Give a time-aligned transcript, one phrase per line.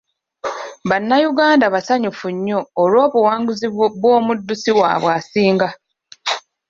[0.89, 3.67] Bannayuganda basanyufu nnyo olw'obuwanguzi
[4.01, 5.69] bw'omuddusi waabwe asinga.